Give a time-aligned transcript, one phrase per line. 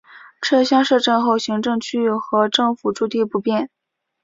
[0.41, 3.69] 撤乡设镇后行政区域和政府驻地不变。